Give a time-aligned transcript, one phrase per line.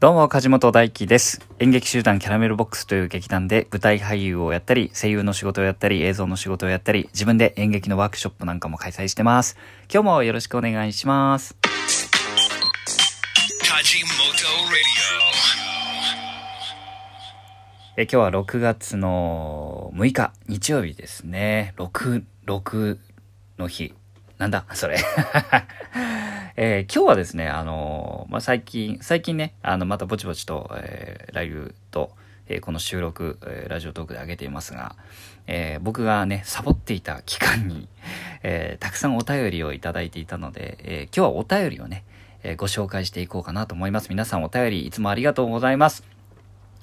[0.00, 1.40] どうも、梶本大輝です。
[1.58, 9.56] 演劇集団キャラメルボックスという劇団で舞台俳優をやったり、声優の仕事をやったり、映像の仕事をやったり、自分で演劇のワークショップなんかも開催してます。
[9.92, 11.56] 今日もよろしくお願いします。
[17.96, 21.74] え今日は6月の6日、日曜日ですね。
[21.76, 22.98] 6、6
[23.58, 23.94] の日。
[24.38, 24.64] なんだ？
[24.74, 24.96] それ。
[26.60, 32.10] えー今日はですね、あのーまあ、最近、最近ね、あの、またぼちぼちと、えーライブと、
[32.48, 34.96] えこの収録、ラジオトークで上げていますが、
[35.46, 37.86] えー僕がね、サボっていた期間に、
[38.42, 42.02] えたくさんお便りをいただいていたので、え今日はお便りをね、
[42.42, 44.08] えご紹介していこうかなと思います。
[44.08, 46.02] 皆さんお便りいつもありがとうございます。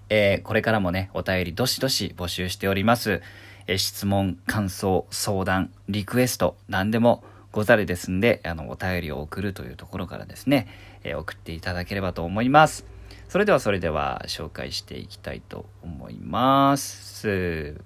[0.08, 3.22] えこれからもね、お便りどしどし募集しております。
[3.68, 10.68] え質問、感想、相談、リクエスト、何でもござるですんで、あの、お便りを送るというところからですね、
[11.06, 12.86] えー送っていただければと思います。
[13.30, 17.80] それではそれでは紹介していきたいと思います。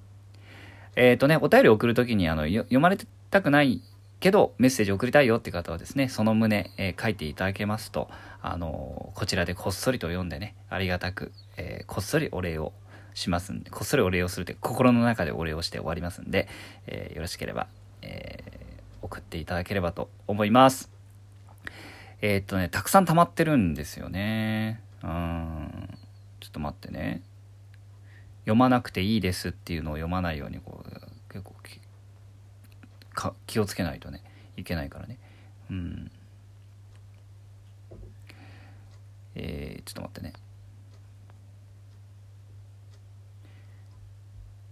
[0.95, 2.97] えっ、とね、お便り送るときにあの読まれ
[3.29, 3.83] たくない
[4.19, 8.09] けどメッセージ送りたいよって方はですね、その旨、えー書いていただけますと、
[8.41, 12.73] あのこちらでこっそりと読んでね、ありがたく、えーこっそりお礼を
[13.13, 16.47] しますんで、こっそりお礼をするって心の中でお礼をして終わりますんで、
[16.87, 17.67] えーよろしければ、
[18.01, 18.58] えー
[19.01, 20.91] 送っていただければと思います。
[22.21, 24.81] えーっとね、たくさん溜まってるんですよね。
[25.03, 25.89] うん。
[26.39, 27.21] ちょっと待ってね。
[28.49, 31.79] 読まなくていいですっていうのを読まないようにこう結構き
[33.13, 34.23] か気をつけないとね
[34.57, 35.19] いけないからね
[35.69, 36.11] うん
[39.35, 40.33] えー、ちょっと待ってね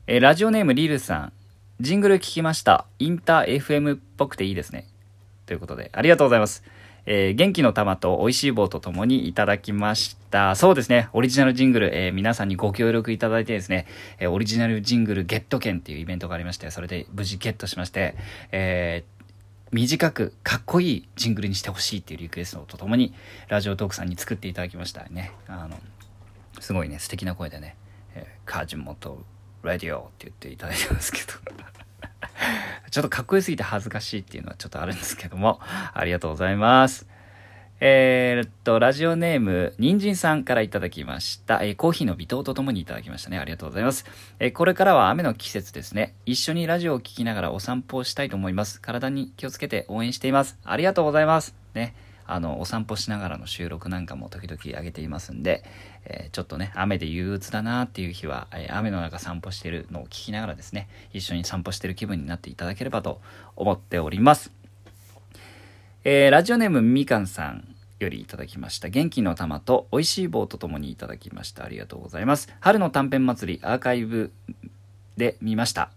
[0.07, 1.33] えーラジオネームリルさん
[1.79, 4.87] ジングル聞きましたインター FM っぽくていいですね
[5.45, 6.63] ということでありがとうございます
[7.09, 10.55] えー元気の玉と美味しい棒とともにいただきました。
[10.55, 11.07] そうですね。
[11.13, 13.87] オリジナルジングル、えー皆さんにご協力いただいてですね、
[14.19, 18.15] えーオリジナルジングルゲット券っていうイベントがありまして、それで無事ゲットしまして、
[18.51, 19.05] え
[19.71, 23.13] 短くかっこいいジングルにしてほしいっていうリクエストとともに、
[23.47, 25.31] ラジオトークさんに作っていただきましたね。
[25.47, 25.79] あの、
[26.59, 27.77] すごいね、素敵な声でね、
[28.15, 29.23] えー、カージモト
[29.63, 31.76] ラディオって言っていただいてますけど。
[32.91, 35.59] ちょっとかっこよすぎて恥ずかしいっていうのはちょっとあるんですけども、
[35.93, 37.07] ありがとうございます。
[37.79, 41.63] えーっと、ラジオネーム、にんじんさんからいただきました。
[41.63, 43.37] えーコーヒーの微糖とともにいただきましたね。
[43.37, 44.05] ありがとうございます。
[44.39, 46.15] えーこれからは雨の季節ですね。
[46.25, 48.81] 一緒にラジオを聴きながらお散歩をしたいと思います。
[48.81, 50.57] 体に気をつけて応援しています。
[50.63, 51.55] ありがとうございます。
[51.75, 51.93] ね。
[52.27, 55.63] あの、お散歩しながらの収録なんかも時々上げていますんで、
[56.05, 63.21] えーちょっとね、雨で憂鬱だなっていう日は、えー雨の中散歩してるのを聞きながらですね、一緒に散歩してる気分になっていただければと
[63.55, 64.51] 思っております。
[66.03, 68.89] えーラジオネームみかんさんよりいただきました。
[68.89, 71.63] 元気の玉と美味しい棒とともにいただきました。
[71.63, 72.47] ありがとうございます。
[72.59, 74.31] 春の短編祭りアーカイブ
[75.17, 75.91] で見ました。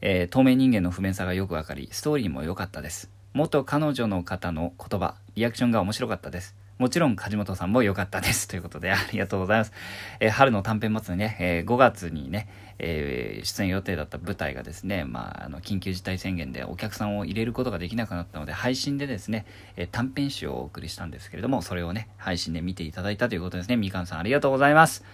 [0.00, 3.10] えー透明人間の不便さがよくわかり、ストーリーも良かったです。
[3.34, 6.56] 元彼女の方の言葉、リアクションが面白かったです。
[6.78, 8.48] もちろん、梶本さんも良かったです。
[8.48, 9.72] ということで、ありがとうございます。
[10.18, 12.48] えー春の短編祭りね、えー5月にね、
[12.78, 19.44] えー出演予定だった舞台がですね、まあ、あの、緊急事態宣言でお客さんを入れることができなくなったので、配信でですね、
[19.76, 23.76] え短編集をお送りしたんですけれども、それをね、配信で見ていただいたということですね。
[23.76, 25.04] みかんさん、ありがとうございます。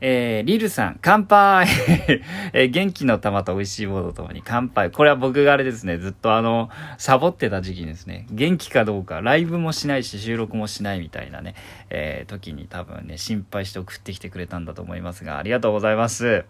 [0.00, 1.66] えー、リルさん、乾杯。
[2.52, 4.90] えー元気の玉と美味しい棒とともに乾杯。
[4.90, 6.68] これは僕があれですね、ずっとあの、
[6.98, 11.54] サボってた時期にですね、元気かどうか、ライブもしないし、収録もしないみたいなね、
[11.88, 16.44] えー時に多分ね、心配して送ってきてくれたんだと思いますが、ありがとうございます。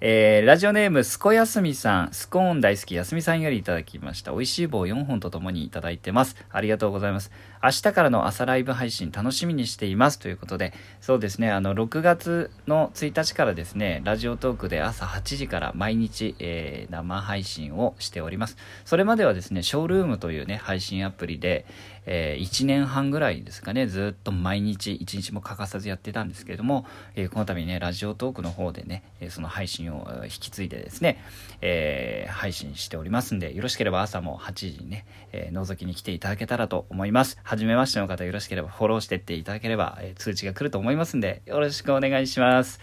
[0.00, 4.30] えーラジオネーム、すこやすみさん、スコーン大好きやすみさんよりいただきました。
[4.30, 6.36] 美味しい棒4本とともにいただいてます。
[6.52, 7.32] ありがとうございます。
[7.60, 10.20] 明日からの朝ライブ配信楽しみにしています。
[10.20, 18.56] ということで、そうですね、あの、6月の1日からですね、ラジオトークで朝8時から毎日、えー生配信をしております。
[18.84, 21.66] それまではですね、ショールームというね、配信アプリで、
[22.10, 31.22] え1年半ぐらいですかね、ずっと毎日1日も欠かさずやってたんですけれども、えーこの度ね、ラジオトークの方でね、えその配信を引き継いでですね、
[31.60, 37.38] えー配信しておりますんで、よろしければ朝も8時にね、えー覗きに来ていただけたらと思います。
[37.42, 42.80] はじめましての方よろしければフォローしてっていただければ、えー通知が来ると思いますんで、よろしくお願いします。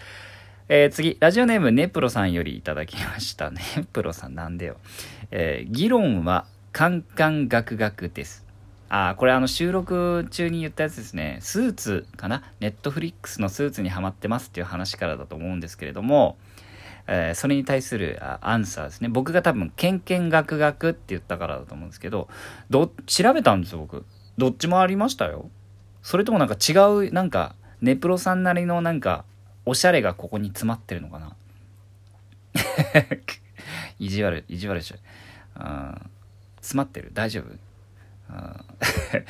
[0.70, 3.50] えー次、ラジオネームネプロさんよりいただきました。
[3.52, 3.60] ネ
[3.92, 4.78] プロさんなんでよ。
[5.32, 8.45] えー議論はカンカンガクガクです。
[8.90, 11.40] あこれあの収録中に言ったやつですね。
[11.42, 12.44] スーツかな？
[12.60, 16.38] ネットフリックスのスーツにハマってますっていう話からだと思うんですけれども、
[17.08, 19.10] えーそれに対するアンサーですね。
[19.10, 22.28] 僕が多分、ケンケンガクガクって言ったからだと思うんですけど、
[22.70, 24.06] ど、調べたんですよ、僕。
[24.38, 25.50] どっちもありましたよ。
[26.02, 26.74] それともなんか違
[27.08, 29.26] う、なんか、ネプロさんなりのなんか、
[29.66, 31.36] おしゃれがここに詰まってるのかな
[34.00, 34.96] 意地悪、意地悪でしょ。
[35.60, 36.10] うん。
[36.58, 37.75] 詰まってる大丈夫？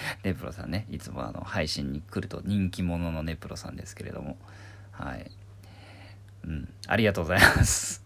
[0.24, 4.38] ネプロさんね、いつもあの配信に来ると人気者のネプロさんですけれども、
[4.92, 5.32] はい。
[6.46, 8.04] うん、ありがとうございます。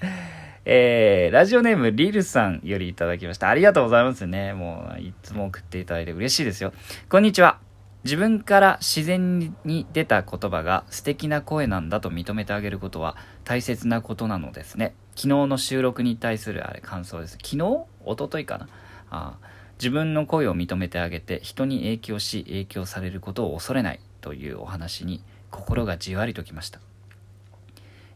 [0.68, 3.48] えー、ラジオネームリルさんよりいただきました。
[3.48, 4.52] ありがとうございますね。
[4.52, 6.72] もう、いつも送っていただいて嬉しいですよ。
[7.08, 7.60] こんにちは。
[8.06, 14.94] 自分から自然に出た言葉が素敵な声なんだと認めてあげることは大切なことなのですね。
[15.16, 17.32] 昨日の収録に対するあれ感想です。
[17.32, 17.56] 昨日？
[18.04, 18.68] 一昨日かな？
[19.10, 19.38] あ
[19.78, 26.80] 自分の声を認めてあげて人に影響し影響されることを恐れないというお話に心がじわりときました。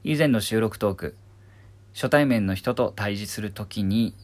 [0.03, 1.17] 以前の収録トーク、
[1.93, 4.15] 初対面の人と対峙する時に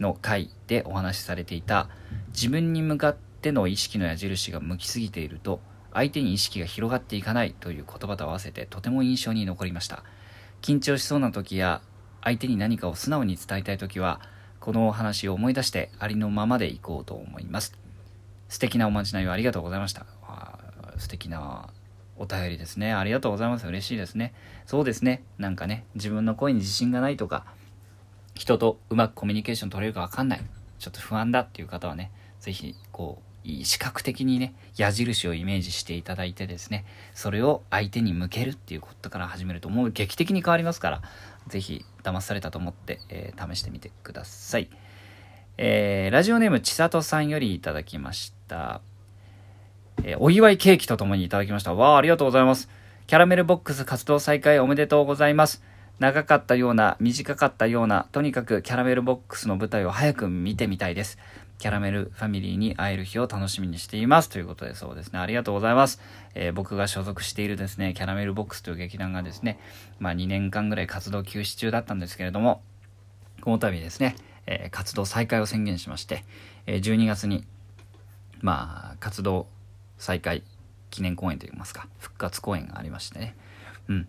[0.00, 1.88] の回でお話しされていた
[2.28, 5.60] 自分に向かっての意識の矢印が向きすぎていると
[5.92, 10.02] 相手に意識が広がっていかないという言葉と合わせてとても印象に残りました
[10.62, 11.80] 緊張しそうな時や
[12.22, 14.20] 相手に何かを素直に伝えたい時は
[14.64, 17.76] このお話を思い出してありのままでいこうと思います
[18.48, 20.06] 素敵なおまじないをありがとうございました
[20.96, 21.68] 素敵な
[22.16, 22.94] お便りですね。
[22.94, 23.66] ありがとうございます。
[23.66, 24.32] 嬉しいですね。
[24.66, 25.24] そうですね。
[25.36, 27.44] なんかね、自分の声に自信がないとか、
[28.34, 30.40] 人とうまくコミュニケーション取れるかわかんない。
[30.78, 41.02] ちょっと不安だっていう方はね、ぜひ、こう、視覚的にね、矢印をイメージしていただいてですね、それを相手に向けるっていうことから始めると、もう劇的に変わりますから、
[41.48, 44.68] ぜひ、騙されたと思って、えー、試してみてください。
[45.56, 48.80] えー、ラジオネームちさとさんよりいただきました。
[50.02, 51.74] えー、お祝いケーキとともにいただきました。
[51.74, 52.68] わあ、ありがとうございます。
[53.06, 55.62] キャラメルボックス活動再開おめでとうございます。
[56.00, 61.18] 長かったような、短かったような、とにかくキャラメルボックスの舞台を早く見てみたいです。
[61.58, 64.28] キャラメルファミリーに会える日を楽しみにしています。
[64.28, 65.18] ということで、そうですね。
[65.18, 66.00] ありがとうございます。
[66.34, 69.58] えー、僕が所属しているですね、キャラメルボックスという劇団がですね、
[69.98, 72.62] まあ2年間ぐらい活動休止中だったんですけれども、
[73.40, 74.16] この度ですね、
[74.46, 76.24] えー、活動再開を宣言しまして、
[76.66, 77.44] えー、12月に、
[78.40, 79.46] まあ、活動
[79.98, 80.42] 再開
[80.90, 83.36] 記念公演といいますか、復活公演がありましてね。
[83.88, 84.08] うん。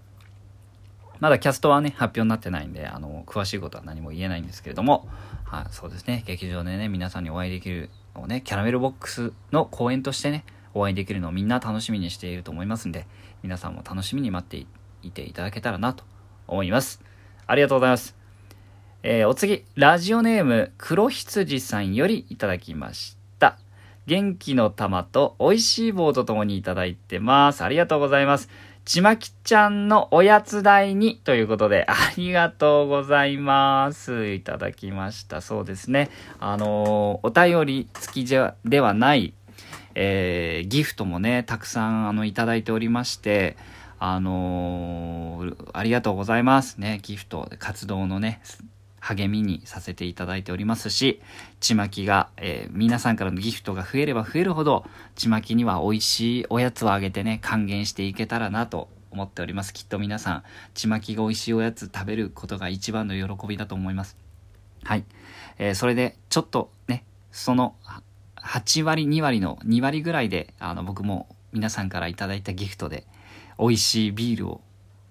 [1.19, 5.07] まだキャストはね、発表になってないんで、あの、詳しいことは何も言えないんですけれども、
[5.45, 13.07] はい、そうですね、劇場でね、皆さんにお会いできるのをね、キャラメルボックスの公演としてね、お会いできるのをみんな楽しみにしていると思いますんで、
[13.43, 14.65] 皆さんも楽しみに待って
[15.03, 16.03] いていただけたらなと
[16.47, 17.01] 思います。
[17.47, 18.15] ありがとうございます。
[19.03, 23.59] えー、お次、ラジオネーム、黒羊さんよりいただきました。
[24.07, 27.63] 元気の玉と美味しい棒とともにいただいてます。
[27.63, 28.49] ありがとうございます。
[28.85, 34.31] ちまきちゃんのおやつ代にということで、ありがとうございます。
[34.31, 35.41] いただきました。
[35.41, 36.11] そうですね。
[36.39, 39.33] あのー、お便り付きじゃではない、
[39.95, 43.57] えー、ギフトもね、たくさん、あの、いただいておりまして、
[43.97, 46.77] あのー、ありがとうございます。
[46.77, 48.39] ね、ギフト、活動のね、
[49.05, 51.21] 励みにさせていただいておりますし、
[51.59, 59.75] ちまきが、えー、皆さんからのギフトが増えれば増えるほど、ちまきには美味しいおやつをあげてね、還元していけたらなと思っております。
[59.75, 60.43] きっと皆さん、
[60.73, 64.17] ちまきが美味しいおやつ食べることが一番の喜びだと思います。
[64.83, 65.03] はい。
[65.59, 67.75] えー、それで、ちょっとね、その、
[68.37, 73.05] 8割、2割の2割ぐらいで、あの、僕も皆さんからいただいたギフトで、
[73.59, 74.61] 美味しいビールを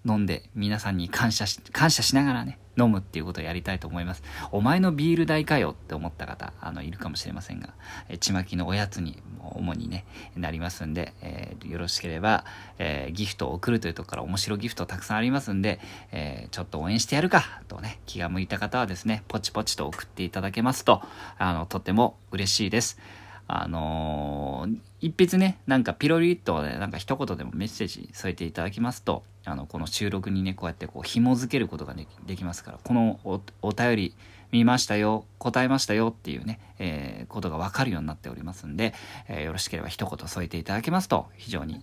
[0.04, 4.22] 飲んで、皆さんに感謝し、感謝しながらね、飲むっていうことをやりたいと思います。
[4.52, 7.70] お前のビール代かよって思った方、あの、いるかもしれませんが、
[8.08, 12.44] えちまきのおやつに、主にね、なりますんで、えー、よろしければ、
[12.78, 15.80] えー、ギフトを送るというところから面白ギフトたくさんありますんで、
[16.12, 21.02] えー、ちょっと応援してやるか、とね、気が向いた方はですね、ポチポチと送っていただけますと、
[21.38, 22.98] あの、とても嬉しいです。
[23.46, 33.20] あのー、一筆ね、なんかピロリッとね、なんか一言でもメッセージ添えていただきますと、あの、この収録にね、こうやってこう紐付けることができできますから、この
[33.62, 34.14] お便り
[34.52, 38.94] 見ましたよ、答えましたよっていうね、えー、ことが分かるようになっておりますんで、
[39.28, 41.82] えー、よろしければ一言添えていただけますと非常に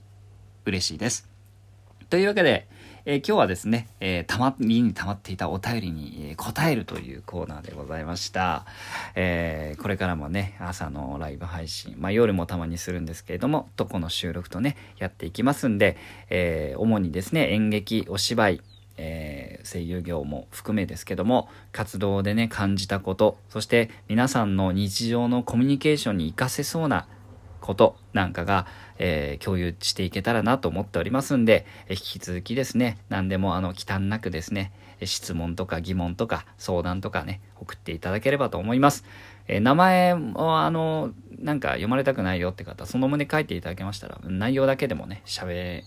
[0.65, 1.29] 嬉しいです。
[2.09, 2.67] というわけで、
[3.03, 8.65] えー、今日はですね、えー、たまりに溜まっていたお便りに、え、答えるというコーナーでございました。
[9.15, 15.97] えー、これからもね、朝のライブ配信、まあ夜もたまにするんですけれども、どこの収録とね、やっていきますんで、
[16.29, 18.61] え、主にですね、演劇、お芝居、
[18.97, 27.07] えー、声優業も含めですけども、活動でね、感じたこと、そして皆さんの日常のコミュニケーションに活かせそうな
[27.61, 28.67] ことなんかが、
[28.97, 34.71] えー、共有していけたらなと思っておりますんで、え引き続きですね、何でもあの、忌憚なくですね、
[35.03, 39.03] 質問とか疑問とか相談とかね、送っていただければと思います。
[39.47, 45.83] えー、名前をあの、なんか読まれたくないよって方、その旨書いていただけましたら、内容だけでもね、喋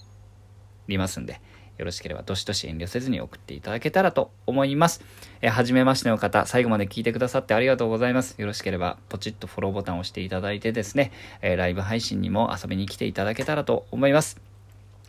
[0.89, 1.41] りますんで、
[1.79, 5.03] よろしければどしどし遠慮せずに送っていただけたらと思います。
[5.41, 8.35] えー、はじめましての方、最後まで聞いてくださってありがとうございます。
[8.39, 11.13] よろしければポチッとフォローボタンを押していただいてですね、
[11.43, 14.41] えー、ライブ配信にも遊びに来ていただけたらと思います。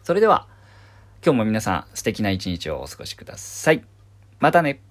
[0.04, 0.48] それでは、
[1.24, 3.84] 今日も皆さん素敵な一日をお過ごしください。
[4.40, 4.85] またね。